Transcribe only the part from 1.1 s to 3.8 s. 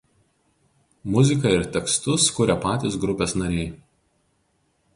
Muziką ir tekstus kuria patys grupės nariai.